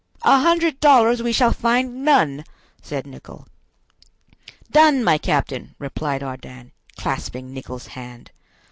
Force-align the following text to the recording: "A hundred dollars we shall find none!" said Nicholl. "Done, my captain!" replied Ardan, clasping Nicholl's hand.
"A 0.23 0.39
hundred 0.39 0.79
dollars 0.79 1.21
we 1.21 1.31
shall 1.31 1.53
find 1.53 2.03
none!" 2.03 2.43
said 2.81 3.05
Nicholl. 3.05 3.45
"Done, 4.71 5.03
my 5.03 5.19
captain!" 5.19 5.75
replied 5.77 6.23
Ardan, 6.23 6.71
clasping 6.97 7.53
Nicholl's 7.53 7.85
hand. 7.89 8.31